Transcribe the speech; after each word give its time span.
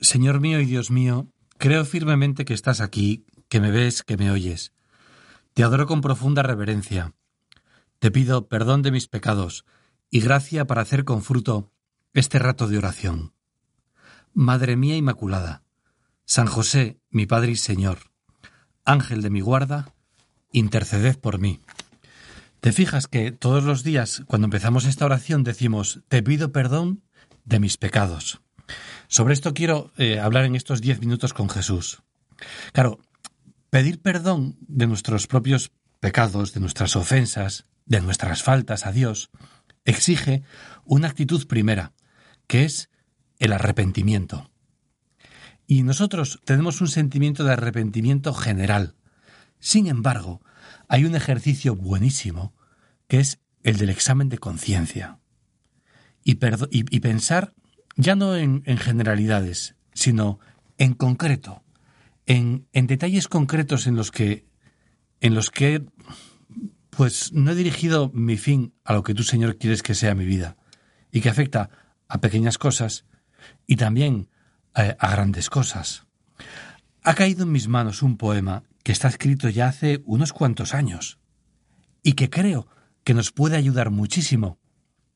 Señor 0.00 0.40
mío 0.40 0.60
y 0.60 0.66
Dios 0.66 0.90
mío, 0.90 1.28
creo 1.58 1.84
firmemente 1.84 2.44
que 2.44 2.54
estás 2.54 2.80
aquí, 2.80 3.24
que 3.48 3.60
me 3.60 3.70
ves, 3.70 4.02
que 4.02 4.16
me 4.16 4.30
oyes. 4.30 4.72
Te 5.54 5.62
adoro 5.62 5.86
con 5.86 6.00
profunda 6.00 6.42
reverencia. 6.42 7.14
Te 7.98 8.10
pido 8.10 8.48
perdón 8.48 8.82
de 8.82 8.90
mis 8.90 9.08
pecados 9.08 9.64
y 10.10 10.20
gracia 10.20 10.66
para 10.66 10.82
hacer 10.82 11.04
con 11.04 11.22
fruto 11.22 11.72
este 12.12 12.38
rato 12.38 12.68
de 12.68 12.78
oración. 12.78 13.32
Madre 14.32 14.76
mía 14.76 14.96
Inmaculada, 14.96 15.62
San 16.24 16.46
José, 16.46 16.98
mi 17.10 17.26
Padre 17.26 17.52
y 17.52 17.56
Señor, 17.56 17.98
Ángel 18.84 19.22
de 19.22 19.30
mi 19.30 19.40
guarda, 19.40 19.94
interceded 20.52 21.18
por 21.18 21.38
mí. 21.38 21.60
Te 22.60 22.72
fijas 22.72 23.08
que 23.08 23.30
todos 23.32 23.64
los 23.64 23.82
días, 23.82 24.22
cuando 24.26 24.46
empezamos 24.46 24.86
esta 24.86 25.04
oración, 25.04 25.44
decimos, 25.44 26.00
te 26.08 26.22
pido 26.22 26.50
perdón 26.50 27.02
de 27.44 27.60
mis 27.60 27.76
pecados. 27.76 28.43
Sobre 29.08 29.34
esto 29.34 29.54
quiero 29.54 29.92
eh, 29.96 30.18
hablar 30.18 30.44
en 30.44 30.56
estos 30.56 30.80
diez 30.80 31.00
minutos 31.00 31.32
con 31.32 31.48
Jesús. 31.48 32.02
Claro, 32.72 32.98
pedir 33.70 34.00
perdón 34.00 34.56
de 34.60 34.86
nuestros 34.86 35.26
propios 35.26 35.72
pecados, 36.00 36.52
de 36.52 36.60
nuestras 36.60 36.96
ofensas, 36.96 37.66
de 37.86 38.00
nuestras 38.00 38.42
faltas 38.42 38.86
a 38.86 38.92
Dios, 38.92 39.30
exige 39.84 40.42
una 40.84 41.08
actitud 41.08 41.46
primera, 41.46 41.92
que 42.46 42.64
es 42.64 42.90
el 43.38 43.52
arrepentimiento. 43.52 44.50
Y 45.66 45.82
nosotros 45.82 46.40
tenemos 46.44 46.80
un 46.80 46.88
sentimiento 46.88 47.44
de 47.44 47.52
arrepentimiento 47.52 48.34
general. 48.34 48.94
Sin 49.58 49.86
embargo, 49.86 50.42
hay 50.88 51.04
un 51.04 51.14
ejercicio 51.14 51.74
buenísimo, 51.74 52.54
que 53.08 53.20
es 53.20 53.38
el 53.62 53.78
del 53.78 53.90
examen 53.90 54.28
de 54.28 54.38
conciencia. 54.38 55.20
Y, 56.22 56.38
y, 56.70 57.00
pensar 57.00 57.54
ya 57.96 58.16
no 58.16 58.36
en, 58.36 58.62
generalidades, 58.78 59.76
sino 59.92 60.38
en 60.78 60.94
concreto, 60.94 61.62
en, 62.26 62.66
en, 62.72 62.86
detalles 62.86 63.28
concretos 63.28 63.86
en 63.86 63.96
los 63.96 64.10
que 64.10 64.46
en 65.20 65.34
los 65.34 65.50
que 65.50 65.84
pues 66.90 67.32
no 67.32 67.52
he 67.52 67.54
dirigido 67.54 68.10
mi 68.12 68.36
fin 68.36 68.74
a 68.84 68.92
lo 68.92 69.02
que 69.02 69.14
tú, 69.14 69.22
Señor, 69.22 69.56
quieres 69.56 69.82
que 69.82 69.94
sea 69.94 70.14
mi 70.14 70.24
vida, 70.24 70.56
y 71.10 71.20
que 71.20 71.28
afecta 71.28 71.70
a 72.08 72.20
pequeñas 72.20 72.58
cosas 72.58 73.04
y 73.66 73.76
también 73.76 74.28
a, 74.74 74.82
a 74.82 75.10
grandes 75.10 75.50
cosas. 75.50 76.06
Ha 77.02 77.14
caído 77.14 77.44
en 77.44 77.52
mis 77.52 77.68
manos 77.68 78.02
un 78.02 78.16
poema 78.16 78.64
que 78.82 78.92
está 78.92 79.08
escrito 79.08 79.48
ya 79.48 79.68
hace 79.68 80.02
unos 80.04 80.32
cuantos 80.32 80.74
años, 80.74 81.18
y 82.02 82.12
que 82.12 82.30
creo 82.30 82.68
que 83.02 83.14
nos 83.14 83.32
puede 83.32 83.56
ayudar 83.56 83.90
muchísimo 83.90 84.58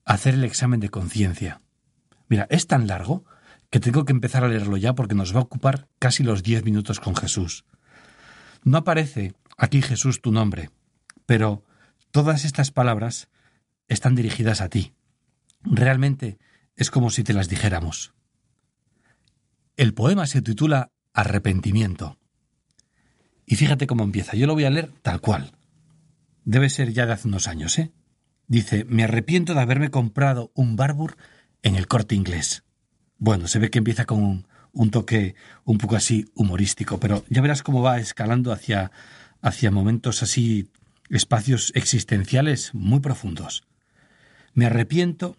a 0.04 0.14
hacer 0.14 0.34
el 0.34 0.44
examen 0.44 0.80
de 0.80 0.88
conciencia. 0.88 1.60
Mira, 2.28 2.46
es 2.50 2.66
tan 2.66 2.86
largo 2.86 3.24
que 3.70 3.80
tengo 3.80 4.04
que 4.04 4.12
empezar 4.12 4.44
a 4.44 4.48
leerlo 4.48 4.76
ya 4.76 4.94
porque 4.94 5.14
nos 5.14 5.34
va 5.34 5.40
a 5.40 5.42
ocupar 5.42 5.88
casi 5.98 6.22
los 6.22 6.42
diez 6.42 6.64
minutos 6.64 7.00
con 7.00 7.16
Jesús. 7.16 7.64
No 8.64 8.78
aparece 8.78 9.34
aquí 9.56 9.82
Jesús 9.82 10.20
tu 10.20 10.32
nombre, 10.32 10.70
pero 11.26 11.64
todas 12.10 12.44
estas 12.44 12.70
palabras 12.70 13.28
están 13.88 14.14
dirigidas 14.14 14.60
a 14.60 14.68
ti. 14.68 14.92
Realmente 15.62 16.38
es 16.76 16.90
como 16.90 17.10
si 17.10 17.24
te 17.24 17.32
las 17.32 17.48
dijéramos. 17.48 18.14
El 19.76 19.94
poema 19.94 20.26
se 20.26 20.42
titula 20.42 20.92
Arrepentimiento. 21.12 22.18
Y 23.46 23.56
fíjate 23.56 23.86
cómo 23.86 24.04
empieza. 24.04 24.36
Yo 24.36 24.46
lo 24.46 24.54
voy 24.54 24.64
a 24.64 24.70
leer 24.70 24.92
tal 25.02 25.20
cual. 25.20 25.52
Debe 26.44 26.68
ser 26.68 26.92
ya 26.92 27.06
de 27.06 27.12
hace 27.12 27.28
unos 27.28 27.48
años, 27.48 27.78
¿eh? 27.78 27.92
Dice, 28.46 28.84
me 28.84 29.04
arrepiento 29.04 29.54
de 29.54 29.60
haberme 29.60 29.90
comprado 29.90 30.50
un 30.54 30.76
Barbour 30.76 31.16
en 31.62 31.76
el 31.76 31.86
corte 31.86 32.14
inglés. 32.14 32.64
Bueno, 33.18 33.48
se 33.48 33.58
ve 33.58 33.70
que 33.70 33.78
empieza 33.78 34.04
con 34.04 34.44
un, 34.72 34.90
toque 34.90 35.34
un 35.64 35.78
poco 35.78 35.96
así 35.96 36.26
humorístico, 36.34 37.00
pero 37.00 37.24
ya 37.28 37.42
verás 37.42 37.62
cómo 37.62 37.82
va 37.82 37.98
escalando 37.98 38.52
hacia, 38.52 38.92
hacia 39.40 39.70
momentos 39.70 40.22
así, 40.22 40.70
espacios 41.10 41.72
existenciales 41.74 42.74
muy 42.74 43.00
profundos. 43.00 43.64
Me 44.54 44.66
arrepiento 44.66 45.36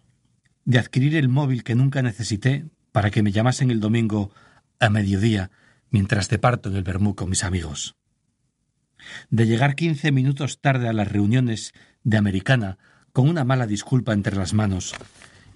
de 0.66 0.80
adquirir 0.80 1.16
el 1.16 1.30
móvil 1.30 1.63
que 1.63 1.75
nunca 1.75 2.02
necesité 2.02 2.66
para 2.91 3.12
que 3.12 3.24
me 3.24 3.31
llamasen 3.31 3.72
el 3.72 3.80
domingo 3.80 4.31
a 4.80 4.90
mediodía 4.90 5.51
mientras 5.90 6.28
te 6.28 6.40
parto 6.40 6.69
en 6.69 6.75
el 6.75 6.84
Bermú 6.84 7.16
con 7.16 7.30
mis 7.30 7.44
amigos. 7.44 7.96
De 9.30 9.47
llegar 9.47 9.75
quince 9.75 10.12
minutos 10.12 10.59
tarde 10.59 10.88
a 10.90 10.94
las 10.94 11.07
reuniones 11.07 11.74
de 12.03 12.18
Americana 12.18 12.78
con 13.13 13.30
una 13.30 13.44
mala 13.44 13.66
disculpa 13.66 14.13
entre 14.13 14.36
las 14.36 14.53
manos 14.53 14.94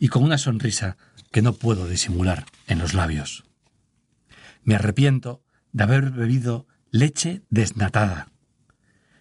y 0.04 0.10
con 0.10 0.22
una 0.22 0.38
sonrisa 0.38 0.98
que 1.32 1.42
no 1.42 1.54
puedo 1.54 1.88
disimular 1.88 2.44
en 2.68 2.78
los 2.78 2.94
labios. 2.94 3.46
Me 4.66 4.76
arrepiento 4.76 5.46
de 5.72 5.86
haber 5.86 6.12
bebido 6.12 6.68
leche 6.92 7.42
desnatada, 7.50 8.28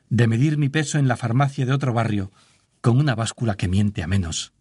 de 0.09 0.27
medir 0.27 0.59
mi 0.59 0.71
peso 0.71 0.99
en 0.99 1.07
la 1.07 1.17
farmacia 1.17 1.67
de 1.67 1.73
otro 1.73 1.93
barrio 1.93 2.33
con 2.81 2.99
una 2.99 3.15
báscula 3.15 3.55
que 3.55 3.69
miente 3.69 4.03
a 4.03 4.09
menos, 4.09 4.55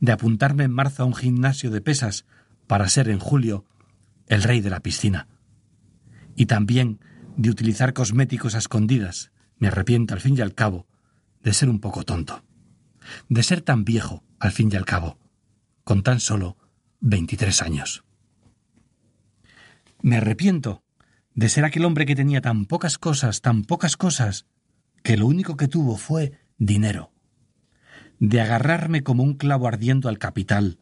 de 0.00 0.10
apuntarme 0.10 0.64
en 0.64 0.72
marzo 0.72 1.04
a 1.04 1.06
un 1.06 1.14
gimnasio 1.14 1.70
de 1.70 1.80
pesas 1.80 2.26
para 2.66 2.88
ser 2.88 3.08
en 3.08 3.20
julio 3.20 3.66
el 4.26 4.42
rey 4.42 4.60
de 4.62 4.70
la 4.70 4.80
piscina, 4.80 5.28
y 6.34 6.46
también 6.46 6.98
de 7.36 7.50
utilizar 7.50 7.92
cosméticos 7.92 8.56
a 8.56 8.58
escondidas. 8.58 9.30
Me 9.58 9.68
arrepiento 9.68 10.12
al 10.12 10.20
fin 10.20 10.36
y 10.36 10.40
al 10.40 10.56
cabo 10.56 10.88
de 11.44 11.52
ser 11.52 11.68
un 11.68 11.78
poco 11.78 12.02
tonto, 12.02 12.42
de 13.28 13.44
ser 13.44 13.60
tan 13.60 13.84
viejo 13.84 14.24
al 14.44 14.52
fin 14.52 14.68
y 14.70 14.76
al 14.76 14.84
cabo, 14.84 15.18
con 15.84 16.02
tan 16.02 16.20
solo 16.20 16.58
veintitrés 17.00 17.62
años. 17.62 18.04
Me 20.02 20.16
arrepiento 20.18 20.84
de 21.34 21.48
ser 21.48 21.64
aquel 21.64 21.86
hombre 21.86 22.04
que 22.04 22.14
tenía 22.14 22.42
tan 22.42 22.66
pocas 22.66 22.98
cosas, 22.98 23.40
tan 23.40 23.64
pocas 23.64 23.96
cosas, 23.96 24.46
que 25.02 25.16
lo 25.16 25.26
único 25.26 25.56
que 25.56 25.66
tuvo 25.66 25.96
fue 25.96 26.32
dinero, 26.58 27.10
de 28.18 28.42
agarrarme 28.42 29.02
como 29.02 29.22
un 29.22 29.32
clavo 29.32 29.66
ardiendo 29.66 30.10
al 30.10 30.18
capital, 30.18 30.78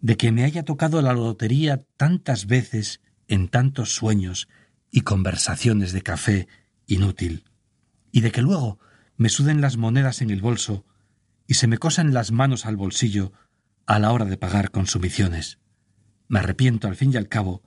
de 0.00 0.18
que 0.18 0.30
me 0.30 0.44
haya 0.44 0.62
tocado 0.62 1.00
la 1.00 1.14
lotería 1.14 1.86
tantas 1.96 2.46
veces 2.46 3.00
en 3.28 3.48
tantos 3.48 3.94
sueños 3.94 4.46
y 4.90 5.00
conversaciones 5.00 5.92
de 5.92 6.02
café 6.02 6.48
inútil, 6.86 7.44
y 8.12 8.20
de 8.20 8.30
que 8.30 8.42
luego 8.42 8.78
me 9.16 9.30
suden 9.30 9.62
las 9.62 9.78
monedas 9.78 10.20
en 10.20 10.28
el 10.28 10.42
bolso 10.42 10.84
y 11.48 11.54
se 11.54 11.66
me 11.66 11.78
cosan 11.78 12.14
las 12.14 12.30
manos 12.30 12.66
al 12.66 12.76
bolsillo 12.76 13.32
a 13.86 13.98
la 13.98 14.12
hora 14.12 14.26
de 14.26 14.36
pagar 14.36 14.70
consumiciones. 14.70 15.58
Me 16.28 16.40
arrepiento 16.40 16.86
al 16.86 16.94
fin 16.94 17.12
y 17.12 17.16
al 17.16 17.28
cabo 17.28 17.62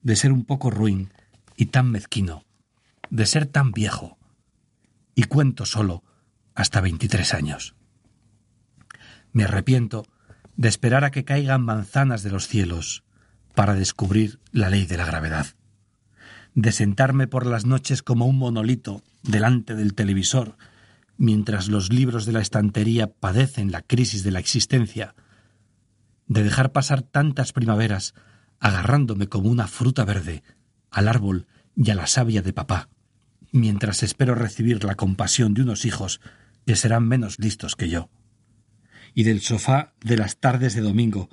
de 0.00 0.14
ser 0.14 0.30
un 0.32 0.44
poco 0.44 0.70
ruin 0.70 1.12
y 1.56 1.66
tan 1.66 1.90
mezquino, 1.90 2.46
de 3.10 3.26
ser 3.26 3.46
tan 3.46 3.72
viejo, 3.72 4.16
y 5.16 5.24
cuento 5.24 5.66
solo 5.66 6.04
hasta 6.54 6.80
veintitrés 6.80 7.34
años. 7.34 7.74
Me 9.32 9.44
arrepiento 9.44 10.06
de 10.56 10.68
esperar 10.68 11.04
a 11.04 11.10
que 11.10 11.24
caigan 11.24 11.62
manzanas 11.62 12.22
de 12.22 12.30
los 12.30 12.46
cielos 12.46 13.02
para 13.56 13.74
descubrir 13.74 14.38
la 14.52 14.70
ley 14.70 14.86
de 14.86 14.96
la 14.96 15.04
gravedad, 15.04 15.46
de 16.54 16.70
sentarme 16.70 17.26
por 17.26 17.46
las 17.46 17.66
noches 17.66 18.04
como 18.04 18.26
un 18.26 18.38
monolito 18.38 19.02
delante 19.24 19.74
del 19.74 19.94
televisor 19.94 20.56
mientras 21.18 21.68
los 21.68 21.92
libros 21.92 22.24
de 22.24 22.32
la 22.32 22.40
estantería 22.40 23.12
padecen 23.12 23.72
la 23.72 23.82
crisis 23.82 24.22
de 24.22 24.30
la 24.30 24.38
existencia, 24.38 25.14
de 26.26 26.44
dejar 26.44 26.72
pasar 26.72 27.02
tantas 27.02 27.52
primaveras 27.52 28.14
agarrándome 28.60 29.26
como 29.28 29.50
una 29.50 29.66
fruta 29.66 30.04
verde 30.04 30.42
al 30.90 31.08
árbol 31.08 31.46
y 31.76 31.90
a 31.90 31.94
la 31.94 32.06
savia 32.06 32.40
de 32.40 32.52
papá, 32.52 32.88
mientras 33.52 34.02
espero 34.02 34.34
recibir 34.34 34.84
la 34.84 34.94
compasión 34.94 35.54
de 35.54 35.62
unos 35.62 35.84
hijos 35.84 36.20
que 36.66 36.76
serán 36.76 37.06
menos 37.06 37.38
listos 37.38 37.76
que 37.76 37.88
yo, 37.88 38.10
y 39.14 39.24
del 39.24 39.40
sofá 39.40 39.94
de 40.00 40.16
las 40.16 40.38
tardes 40.38 40.74
de 40.74 40.82
domingo, 40.82 41.28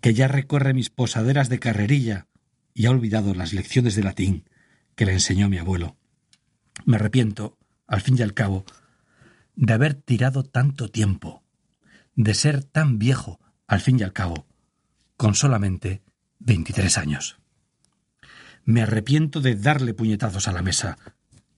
que 0.00 0.14
ya 0.14 0.28
recorre 0.28 0.74
mis 0.74 0.90
posaderas 0.90 1.48
de 1.48 1.58
carrerilla 1.58 2.26
y 2.72 2.86
ha 2.86 2.90
olvidado 2.90 3.34
las 3.34 3.52
lecciones 3.52 3.96
de 3.96 4.02
latín 4.02 4.48
que 4.94 5.06
le 5.06 5.12
enseñó 5.12 5.48
mi 5.48 5.58
abuelo. 5.58 5.96
Me 6.84 6.96
arrepiento, 6.96 7.58
al 7.86 8.00
fin 8.00 8.16
y 8.18 8.22
al 8.22 8.34
cabo, 8.34 8.64
de 9.56 9.72
haber 9.72 9.94
tirado 9.94 10.44
tanto 10.44 10.88
tiempo, 10.90 11.42
de 12.14 12.34
ser 12.34 12.62
tan 12.62 12.98
viejo, 12.98 13.40
al 13.66 13.80
fin 13.80 13.98
y 13.98 14.02
al 14.02 14.12
cabo, 14.12 14.46
con 15.16 15.34
solamente 15.34 16.02
veintitrés 16.38 16.98
años. 16.98 17.38
Me 18.64 18.82
arrepiento 18.82 19.40
de 19.40 19.56
darle 19.56 19.94
puñetazos 19.94 20.46
a 20.46 20.52
la 20.52 20.62
mesa, 20.62 20.98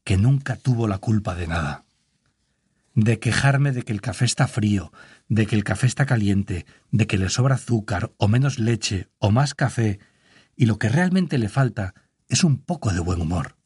que 0.05 0.17
nunca 0.17 0.56
tuvo 0.56 0.87
la 0.89 0.99
culpa 0.99 1.35
de 1.35 1.49
nada. 1.49 1.85
De 2.95 3.19
quejarme 3.19 3.73
de 3.73 3.83
que 3.83 3.93
el 3.93 4.00
café 4.00 4.25
está 4.25 4.47
frío, 4.47 4.93
de 5.29 5.47
que 5.47 5.56
el 5.56 5.65
café 5.65 5.87
está 5.87 6.06
caliente, 6.06 6.67
de 6.91 7.06
que 7.06 7.19
le 7.19 7.29
sobra 7.29 7.56
azúcar, 7.56 8.12
o 8.17 8.29
menos 8.29 8.59
leche, 8.59 9.09
o 9.19 9.31
más 9.31 9.55
café, 9.55 9.99
y 10.56 10.67
lo 10.67 10.79
que 10.79 10.89
realmente 10.89 11.37
le 11.39 11.49
falta 11.49 11.95
es 12.29 12.45
un 12.45 12.59
poco 12.59 12.93
de 12.93 13.00
buen 13.00 13.21
humor. 13.21 13.58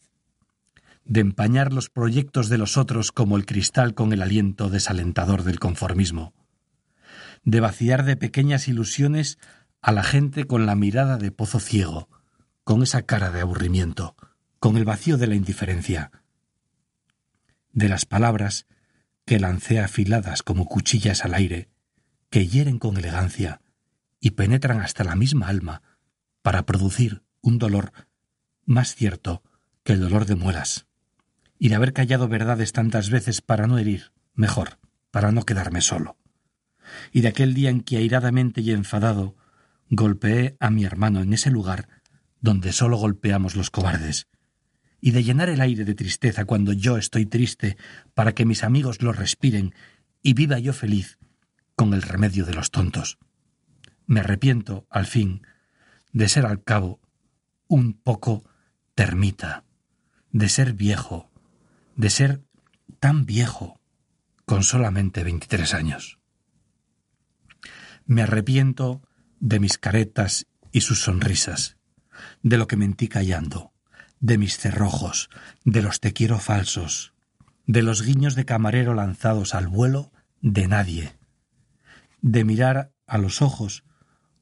De 1.04 1.20
empañar 1.20 1.72
los 1.72 1.90
proyectos 1.90 2.48
de 2.48 2.58
los 2.58 2.76
otros 2.76 3.12
como 3.12 3.36
el 3.36 3.46
cristal 3.46 3.94
con 3.94 4.12
el 4.12 4.22
aliento 4.22 4.70
desalentador 4.70 5.42
del 5.42 5.58
conformismo. 5.58 6.32
De 7.44 7.60
vaciar 7.60 8.04
de 8.04 8.16
pequeñas 8.16 8.68
ilusiones 8.68 9.38
a 9.80 9.92
la 9.92 10.04
gente 10.04 10.44
con 10.44 10.64
la 10.64 10.76
mirada 10.76 11.18
de 11.18 11.32
pozo 11.32 11.58
ciego, 11.58 12.08
con 12.64 12.82
esa 12.82 13.02
cara 13.02 13.30
de 13.30 13.40
aburrimiento, 13.40 14.14
con 14.60 14.76
el 14.76 14.84
vacío 14.84 15.18
de 15.18 15.26
la 15.26 15.34
indiferencia. 15.34 16.12
De 17.72 17.88
las 17.88 18.06
palabras 18.06 18.66
que 19.24 19.40
lancé 19.40 19.80
afiladas 19.80 20.42
como 20.42 20.66
cuchillas 20.66 21.24
al 21.24 21.34
aire, 21.34 21.68
que 22.30 22.46
hieren 22.46 22.78
con 22.78 22.96
elegancia 22.96 23.60
y 24.20 24.30
penetran 24.30 24.80
hasta 24.80 25.02
la 25.04 25.16
misma 25.16 25.48
alma, 25.48 25.82
para 26.42 26.64
producir 26.64 27.22
un 27.40 27.58
dolor 27.58 27.92
más 28.64 28.94
cierto 28.94 29.42
que 29.82 29.94
el 29.94 30.00
dolor 30.00 30.26
de 30.26 30.36
muelas, 30.36 30.86
y 31.62 31.68
de 31.68 31.76
haber 31.76 31.92
callado 31.92 32.26
verdades 32.26 32.72
tantas 32.72 33.08
veces 33.08 33.40
para 33.40 33.68
no 33.68 33.78
herir, 33.78 34.10
mejor, 34.34 34.80
para 35.12 35.30
no 35.30 35.44
quedarme 35.44 35.80
solo, 35.80 36.16
y 37.12 37.20
de 37.20 37.28
aquel 37.28 37.54
día 37.54 37.70
en 37.70 37.82
que 37.82 37.98
airadamente 37.98 38.62
y 38.62 38.72
enfadado 38.72 39.36
golpeé 39.88 40.56
a 40.58 40.70
mi 40.70 40.84
hermano 40.84 41.20
en 41.20 41.32
ese 41.32 41.52
lugar 41.52 41.86
donde 42.40 42.72
solo 42.72 42.96
golpeamos 42.96 43.54
los 43.54 43.70
cobardes, 43.70 44.26
y 45.00 45.12
de 45.12 45.22
llenar 45.22 45.50
el 45.50 45.60
aire 45.60 45.84
de 45.84 45.94
tristeza 45.94 46.46
cuando 46.46 46.72
yo 46.72 46.96
estoy 46.96 47.26
triste 47.26 47.76
para 48.12 48.34
que 48.34 48.44
mis 48.44 48.64
amigos 48.64 49.00
lo 49.00 49.12
respiren 49.12 49.72
y 50.20 50.34
viva 50.34 50.58
yo 50.58 50.72
feliz 50.72 51.16
con 51.76 51.94
el 51.94 52.02
remedio 52.02 52.44
de 52.44 52.54
los 52.54 52.72
tontos. 52.72 53.18
Me 54.08 54.18
arrepiento, 54.18 54.88
al 54.90 55.06
fin, 55.06 55.46
de 56.12 56.28
ser 56.28 56.44
al 56.44 56.64
cabo 56.64 57.00
un 57.68 57.92
poco 57.92 58.42
termita, 58.96 59.62
de 60.32 60.48
ser 60.48 60.72
viejo, 60.72 61.31
de 62.02 62.10
ser 62.10 62.42
tan 62.98 63.26
viejo, 63.26 63.80
con 64.44 64.64
solamente 64.64 65.22
veintitrés 65.22 65.72
años. 65.72 66.18
Me 68.06 68.22
arrepiento 68.22 69.02
de 69.38 69.60
mis 69.60 69.78
caretas 69.78 70.48
y 70.72 70.80
sus 70.80 71.00
sonrisas, 71.00 71.76
de 72.42 72.58
lo 72.58 72.66
que 72.66 72.76
mentí 72.76 73.06
callando, 73.06 73.72
de 74.18 74.36
mis 74.36 74.58
cerrojos, 74.58 75.30
de 75.64 75.80
los 75.80 76.00
te 76.00 76.12
quiero 76.12 76.40
falsos, 76.40 77.14
de 77.68 77.82
los 77.82 78.02
guiños 78.02 78.34
de 78.34 78.46
camarero 78.46 78.94
lanzados 78.94 79.54
al 79.54 79.68
vuelo 79.68 80.10
de 80.40 80.66
nadie, 80.66 81.16
de 82.20 82.42
mirar 82.42 82.90
a 83.06 83.16
los 83.16 83.42
ojos 83.42 83.84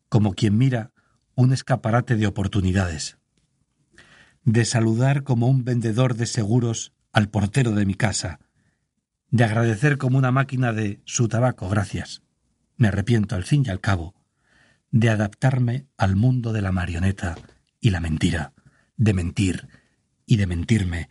como 0.08 0.32
quien 0.32 0.56
mira 0.56 0.92
un 1.34 1.52
escaparate 1.52 2.16
de 2.16 2.26
oportunidades, 2.26 3.18
de 4.44 4.64
saludar 4.64 5.24
como 5.24 5.46
un 5.48 5.66
vendedor 5.66 6.14
de 6.14 6.24
seguros 6.24 6.94
al 7.12 7.28
portero 7.28 7.72
de 7.72 7.86
mi 7.86 7.94
casa, 7.94 8.40
de 9.30 9.44
agradecer 9.44 9.98
como 9.98 10.18
una 10.18 10.32
máquina 10.32 10.72
de 10.72 11.00
su 11.04 11.28
tabaco, 11.28 11.68
gracias. 11.68 12.22
Me 12.76 12.88
arrepiento 12.88 13.36
al 13.36 13.44
fin 13.44 13.64
y 13.66 13.70
al 13.70 13.80
cabo 13.80 14.14
de 14.90 15.10
adaptarme 15.10 15.86
al 15.96 16.16
mundo 16.16 16.52
de 16.52 16.62
la 16.62 16.72
marioneta 16.72 17.36
y 17.80 17.90
la 17.90 18.00
mentira, 18.00 18.52
de 18.96 19.14
mentir 19.14 19.68
y 20.26 20.36
de 20.36 20.46
mentirme, 20.46 21.08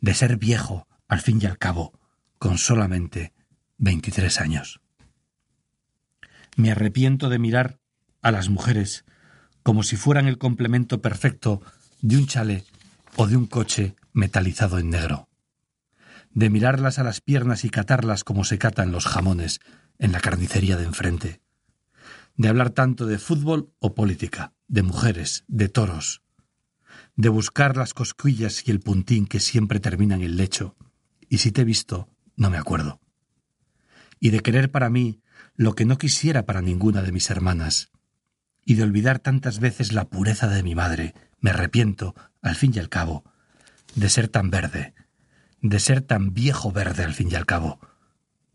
de 0.00 0.14
ser 0.14 0.36
viejo 0.36 0.86
al 1.08 1.20
fin 1.20 1.38
y 1.40 1.46
al 1.46 1.58
cabo, 1.58 1.98
con 2.38 2.58
solamente 2.58 3.32
veintitrés 3.78 4.40
años. 4.40 4.80
Me 6.56 6.70
arrepiento 6.70 7.28
de 7.28 7.38
mirar 7.38 7.78
a 8.20 8.30
las 8.30 8.48
mujeres 8.48 9.04
como 9.62 9.82
si 9.82 9.96
fueran 9.96 10.26
el 10.26 10.38
complemento 10.38 11.00
perfecto 11.00 11.62
de 12.00 12.16
un 12.16 12.26
chalet 12.26 12.64
o 13.16 13.26
de 13.26 13.36
un 13.36 13.46
coche 13.46 13.94
metalizado 14.12 14.78
en 14.78 14.90
negro, 14.90 15.28
de 16.34 16.50
mirarlas 16.50 16.98
a 16.98 17.04
las 17.04 17.20
piernas 17.20 17.64
y 17.64 17.70
catarlas 17.70 18.24
como 18.24 18.44
se 18.44 18.58
catan 18.58 18.92
los 18.92 19.06
jamones 19.06 19.60
en 19.98 20.12
la 20.12 20.20
carnicería 20.20 20.76
de 20.76 20.84
enfrente, 20.84 21.40
de 22.36 22.48
hablar 22.48 22.70
tanto 22.70 23.06
de 23.06 23.18
fútbol 23.18 23.72
o 23.78 23.94
política, 23.94 24.52
de 24.68 24.82
mujeres, 24.82 25.44
de 25.48 25.68
toros, 25.68 26.22
de 27.16 27.28
buscar 27.28 27.76
las 27.76 27.94
cosquillas 27.94 28.66
y 28.66 28.70
el 28.70 28.80
puntín 28.80 29.26
que 29.26 29.40
siempre 29.40 29.80
terminan 29.80 30.20
en 30.20 30.26
el 30.26 30.36
lecho, 30.36 30.76
y 31.28 31.38
si 31.38 31.52
te 31.52 31.62
he 31.62 31.64
visto, 31.64 32.08
no 32.36 32.50
me 32.50 32.58
acuerdo, 32.58 33.00
y 34.18 34.30
de 34.30 34.40
querer 34.40 34.70
para 34.70 34.88
mí 34.88 35.20
lo 35.54 35.74
que 35.74 35.84
no 35.84 35.98
quisiera 35.98 36.46
para 36.46 36.62
ninguna 36.62 37.02
de 37.02 37.12
mis 37.12 37.30
hermanas, 37.30 37.90
y 38.64 38.74
de 38.74 38.84
olvidar 38.84 39.18
tantas 39.18 39.58
veces 39.58 39.92
la 39.92 40.08
pureza 40.08 40.48
de 40.48 40.62
mi 40.62 40.74
madre, 40.74 41.14
me 41.40 41.50
arrepiento, 41.50 42.14
al 42.40 42.54
fin 42.54 42.72
y 42.74 42.78
al 42.78 42.88
cabo, 42.88 43.24
de 43.94 44.08
ser 44.08 44.28
tan 44.28 44.50
verde, 44.50 44.94
de 45.62 45.78
ser 45.78 46.02
tan 46.02 46.34
viejo 46.34 46.72
verde 46.72 47.04
al 47.04 47.14
fin 47.14 47.28
y 47.30 47.36
al 47.36 47.46
cabo, 47.46 47.80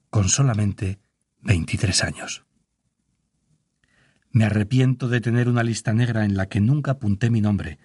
con 0.09 0.29
solamente 0.29 0.99
veintitrés 1.41 2.03
años. 2.03 2.45
Me 4.31 4.43
arrepiento 4.43 5.07
de 5.07 5.21
tener 5.21 5.49
una 5.49 5.63
lista 5.63 5.93
negra 5.93 6.25
en 6.25 6.37
la 6.37 6.47
que 6.47 6.61
nunca 6.61 6.91
apunté 6.91 7.29
mi 7.29 7.41
nombre, 7.41 7.79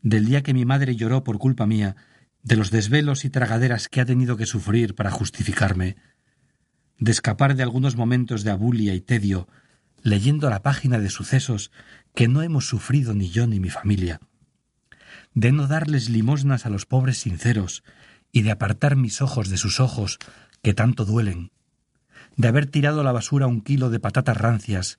del 0.00 0.24
día 0.24 0.42
que 0.42 0.54
mi 0.54 0.64
madre 0.64 0.94
lloró 0.94 1.24
por 1.24 1.38
culpa 1.38 1.66
mía, 1.66 1.96
de 2.42 2.54
los 2.54 2.70
desvelos 2.70 3.24
y 3.24 3.30
tragaderas 3.30 3.88
que 3.88 4.00
ha 4.00 4.06
tenido 4.06 4.36
que 4.36 4.46
sufrir 4.46 4.94
para 4.94 5.10
justificarme, 5.10 5.96
de 6.98 7.10
escapar 7.10 7.56
de 7.56 7.64
algunos 7.64 7.96
momentos 7.96 8.44
de 8.44 8.52
abulia 8.52 8.94
y 8.94 9.00
tedio 9.00 9.48
leyendo 10.02 10.48
la 10.48 10.62
página 10.62 11.00
de 11.00 11.10
sucesos 11.10 11.72
que 12.14 12.28
no 12.28 12.42
hemos 12.42 12.68
sufrido 12.68 13.12
ni 13.12 13.28
yo 13.28 13.48
ni 13.48 13.58
mi 13.58 13.70
familia, 13.70 14.20
de 15.36 15.52
no 15.52 15.66
darles 15.66 16.08
limosnas 16.08 16.64
a 16.64 16.70
los 16.70 16.86
pobres 16.86 17.18
sinceros 17.18 17.84
y 18.32 18.40
de 18.40 18.50
apartar 18.50 18.96
mis 18.96 19.20
ojos 19.20 19.50
de 19.50 19.58
sus 19.58 19.80
ojos 19.80 20.18
que 20.62 20.72
tanto 20.72 21.04
duelen, 21.04 21.52
de 22.36 22.48
haber 22.48 22.64
tirado 22.64 23.02
a 23.02 23.04
la 23.04 23.12
basura 23.12 23.46
un 23.46 23.60
kilo 23.60 23.90
de 23.90 24.00
patatas 24.00 24.38
rancias, 24.38 24.98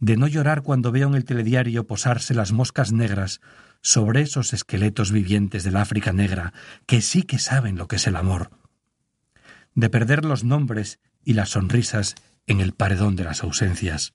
de 0.00 0.16
no 0.16 0.26
llorar 0.26 0.62
cuando 0.62 0.90
veo 0.90 1.06
en 1.06 1.14
el 1.14 1.24
telediario 1.24 1.86
posarse 1.86 2.34
las 2.34 2.50
moscas 2.50 2.90
negras 2.90 3.40
sobre 3.82 4.22
esos 4.22 4.52
esqueletos 4.52 5.12
vivientes 5.12 5.62
del 5.62 5.76
África 5.76 6.12
negra 6.12 6.52
que 6.86 7.00
sí 7.00 7.22
que 7.22 7.38
saben 7.38 7.78
lo 7.78 7.86
que 7.86 7.96
es 7.96 8.08
el 8.08 8.16
amor, 8.16 8.50
de 9.76 9.88
perder 9.90 10.24
los 10.24 10.42
nombres 10.42 10.98
y 11.24 11.34
las 11.34 11.50
sonrisas 11.50 12.16
en 12.48 12.60
el 12.60 12.72
paredón 12.72 13.14
de 13.14 13.22
las 13.22 13.44
ausencias, 13.44 14.14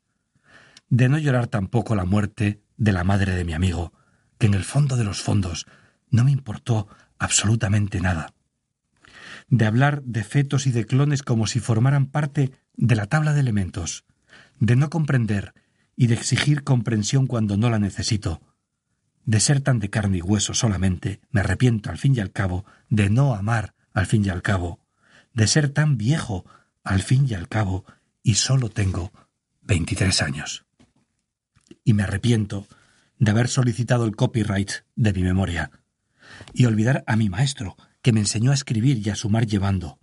de 0.90 1.08
no 1.08 1.18
llorar 1.18 1.48
tampoco 1.48 1.96
la 1.96 2.04
muerte 2.04 2.60
de 2.76 2.92
la 2.92 3.06
madre 3.06 3.34
de 3.34 3.46
mi 3.46 3.54
amigo, 3.54 3.94
que 4.38 4.48
en 4.48 4.54
el 4.54 4.64
fondo 4.64 4.96
de 4.98 5.04
los 5.04 5.22
fondos 5.22 5.66
no 6.10 6.24
me 6.24 6.32
importó 6.32 6.88
absolutamente 7.18 8.00
nada, 8.00 8.34
de 9.50 9.66
hablar 9.66 10.04
de 10.04 10.24
fetos 10.24 10.68
y 10.68 10.72
de 10.72 10.86
clones 10.86 11.24
como 11.24 11.48
si 11.48 11.60
formaran 11.60 12.08
parte 12.08 12.52
de 12.76 12.96
la 12.96 13.08
tabla 13.08 13.34
de 13.34 13.40
elementos, 13.40 14.06
de 14.60 14.76
no 14.76 14.90
comprender 14.90 15.54
y 15.96 16.08
de 16.08 16.16
exigir 16.16 16.64
comprensión 16.64 17.28
cuando 17.28 17.58
no 17.58 17.70
la 17.70 17.80
necesito, 17.80 18.42
de 19.26 19.40
ser 19.40 19.62
tan 19.62 19.80
de 19.80 19.90
carne 19.90 20.20
y 20.20 20.22
hueso 20.22 20.54
solamente, 20.54 21.20
me 21.32 21.42
arrepiento 21.42 21.90
al 21.90 21.98
fin 21.98 22.16
y 22.16 22.20
al 22.20 22.32
cabo, 22.32 22.66
de 22.90 23.10
no 23.10 23.36
amar 23.36 23.74
al 23.94 24.06
fin 24.06 24.24
y 24.24 24.30
al 24.30 24.42
cabo, 24.42 24.80
de 25.34 25.48
ser 25.48 25.70
tan 25.70 25.98
viejo 25.98 26.46
al 26.84 27.02
fin 27.02 27.26
y 27.28 27.34
al 27.34 27.50
cabo, 27.50 27.86
y 28.24 28.36
solo 28.36 28.70
tengo 28.70 29.12
veintitrés 29.62 30.22
años. 30.22 30.66
Y 31.84 31.94
me 31.94 32.04
arrepiento 32.04 32.68
de 33.20 33.32
haber 33.32 33.48
solicitado 33.48 34.06
el 34.06 34.16
copyright 34.16 34.72
de 34.96 35.14
mi 35.14 35.24
memoria 35.24 35.72
y 36.54 36.66
olvidar 36.66 37.04
a 37.08 37.16
mi 37.16 37.30
maestro, 37.30 37.76
que 38.02 38.14
me 38.14 38.20
enseñó 38.20 38.52
a 38.52 38.56
escribir 38.56 39.06
y 39.06 39.10
a 39.10 39.16
sumar 39.16 39.48
llevando, 39.48 40.00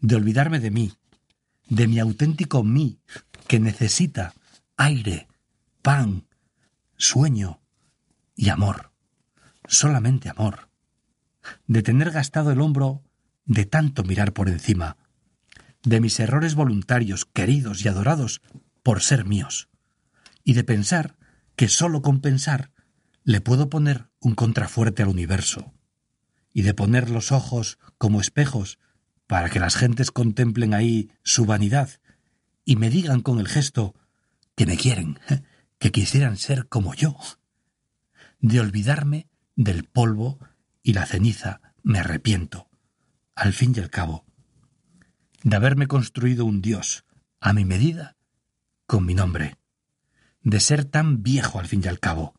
de 0.00 0.16
olvidarme 0.16 0.60
de 0.60 0.70
mí, 0.70 0.92
de 1.68 1.86
mi 1.86 1.98
auténtico 1.98 2.62
mí, 2.62 2.98
que 3.46 3.60
necesita 3.60 4.34
aire, 4.76 5.28
pan, 5.82 6.26
sueño 6.96 7.60
y 8.34 8.48
amor, 8.48 8.92
solamente 9.66 10.28
amor, 10.28 10.68
de 11.66 11.82
tener 11.82 12.10
gastado 12.10 12.50
el 12.50 12.60
hombro 12.60 13.02
de 13.44 13.64
tanto 13.64 14.02
mirar 14.02 14.32
por 14.32 14.48
encima, 14.48 14.96
de 15.82 16.00
mis 16.00 16.18
errores 16.18 16.54
voluntarios, 16.54 17.24
queridos 17.24 17.84
y 17.84 17.88
adorados 17.88 18.42
por 18.82 19.02
ser 19.02 19.24
míos, 19.24 19.68
y 20.44 20.54
de 20.54 20.64
pensar 20.64 21.15
que 21.56 21.68
sólo 21.68 22.02
con 22.02 22.20
pensar 22.20 22.70
le 23.24 23.40
puedo 23.40 23.68
poner 23.68 24.08
un 24.20 24.34
contrafuerte 24.34 25.02
al 25.02 25.08
universo, 25.08 25.74
y 26.52 26.62
de 26.62 26.72
poner 26.72 27.10
los 27.10 27.32
ojos 27.32 27.78
como 27.98 28.20
espejos 28.20 28.78
para 29.26 29.50
que 29.50 29.60
las 29.60 29.76
gentes 29.76 30.10
contemplen 30.10 30.72
ahí 30.72 31.10
su 31.22 31.44
vanidad 31.44 31.90
y 32.64 32.76
me 32.76 32.88
digan 32.88 33.20
con 33.20 33.40
el 33.40 33.48
gesto 33.48 33.94
que 34.54 34.64
me 34.64 34.76
quieren, 34.76 35.18
que 35.78 35.92
quisieran 35.92 36.36
ser 36.36 36.66
como 36.68 36.94
yo. 36.94 37.16
De 38.40 38.60
olvidarme 38.60 39.28
del 39.54 39.84
polvo 39.84 40.38
y 40.82 40.92
la 40.92 41.04
ceniza 41.04 41.60
me 41.82 41.98
arrepiento, 41.98 42.70
al 43.34 43.52
fin 43.52 43.74
y 43.76 43.80
al 43.80 43.90
cabo, 43.90 44.24
de 45.42 45.56
haberme 45.56 45.86
construido 45.86 46.44
un 46.44 46.62
Dios 46.62 47.04
a 47.40 47.52
mi 47.52 47.64
medida 47.64 48.16
con 48.86 49.04
mi 49.04 49.14
nombre, 49.14 49.58
de 50.46 50.60
ser 50.60 50.84
tan 50.84 51.24
viejo 51.24 51.58
al 51.58 51.66
fin 51.66 51.82
y 51.84 51.88
al 51.88 51.98
cabo, 51.98 52.32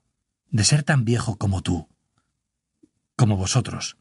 de 0.49 0.63
ser 0.63 0.83
tan 0.83 1.03
viejo 1.03 1.35
como 1.35 1.61
tú, 1.61 1.89
como 3.17 3.35
vosotros. 3.35 3.97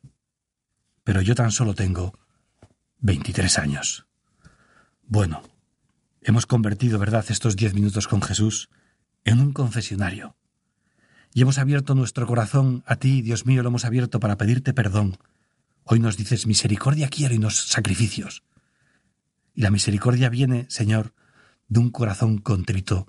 Pero 1.03 1.23
yo 1.23 1.35
tan 1.35 1.51
solo 1.51 1.75
tengo 1.75 2.17
veintitrés 2.99 3.59
años. 3.59 4.07
Bueno, 5.03 5.43
hemos 6.23 6.47
convertido, 6.47 7.01
¿verdad?, 7.01 7.25
estos 7.31 7.57
diez 7.57 7.75
minutos 7.75 8.07
con 8.07 8.23
Jesús 8.23 8.69
en 9.25 9.41
un 9.41 9.53
confesionario. 9.53 10.37
Y 11.35 11.43
hemos 11.43 11.59
abierto 11.59 11.97
nuestro 11.97 12.29
corazón 12.29 12.85
a 12.87 12.95
ti, 12.95 13.23
Dios 13.23 13.45
mío, 13.45 13.65
lo 13.65 13.71
hemos 13.71 13.85
abierto 13.85 14.21
para 14.21 14.39
pedirte 14.39 14.73
perdón. 14.73 15.19
Hoy 15.83 15.99
nos 15.99 16.17
dices, 16.17 16.47
misericordia 16.47 17.09
quiero 17.09 17.35
y 17.35 17.41
nos 17.41 17.57
sacrificios. 17.57 18.45
Y 19.53 19.63
la 19.63 19.73
misericordia 19.73 20.29
viene, 20.29 20.67
Señor, 20.69 21.13
de 21.67 21.81
un 21.81 21.91
corazón 21.91 22.39
contrito 22.39 23.09